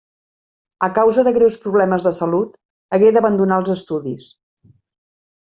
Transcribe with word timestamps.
A 0.87 0.87
causa 0.97 1.25
de 1.27 1.33
greus 1.35 1.57
problemes 1.65 2.07
de 2.07 2.13
salut, 2.21 2.57
hagué 2.97 3.13
d'abandonar 3.19 3.63
els 3.63 3.73
estudis. 3.79 4.31